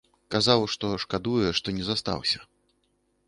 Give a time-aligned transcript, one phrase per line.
[0.35, 2.39] Казаў, што шкадуе, што не застаўся.